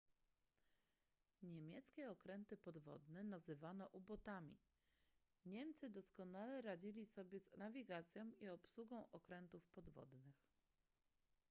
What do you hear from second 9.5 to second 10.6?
podwodnych